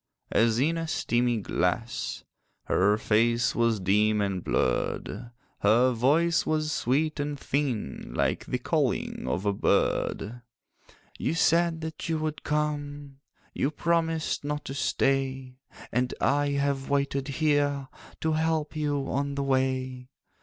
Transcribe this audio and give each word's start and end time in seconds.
As 0.31 0.57
in 0.57 0.79
a 0.79 0.87
steamy 0.87 1.37
glass, 1.37 2.23
Her 2.65 2.97
face 2.97 3.53
was 3.53 3.79
dim 3.79 4.19
and 4.19 4.43
blurred; 4.43 5.29
Her 5.59 5.91
voice 5.91 6.43
was 6.43 6.71
sweet 6.71 7.19
and 7.19 7.39
thin, 7.39 8.11
Like 8.15 8.47
the 8.47 8.57
calling 8.57 9.27
of 9.27 9.45
a 9.45 9.53
bird. 9.53 10.41
'You 11.19 11.35
said 11.35 11.81
that 11.81 12.09
you 12.09 12.17
would 12.17 12.41
come, 12.43 13.19
You 13.53 13.69
promised 13.69 14.43
not 14.43 14.65
to 14.65 14.73
stay; 14.73 15.57
And 15.91 16.15
I 16.19 16.47
have 16.53 16.89
waited 16.89 17.27
here, 17.27 17.87
To 18.21 18.31
help 18.31 18.75
you 18.75 19.05
on 19.07 19.35
the 19.35 19.43
way. 19.43 20.09